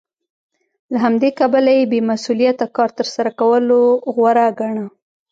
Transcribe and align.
له 0.91 0.97
همدې 1.05 1.29
کبله 1.39 1.71
یې 1.77 1.83
بې 1.91 1.99
مسوولیته 2.09 2.65
کار 2.77 2.89
تر 2.97 3.07
سره 3.15 3.29
کولو 3.39 3.79
غوره 4.15 4.47
ګاڼه 4.59 4.85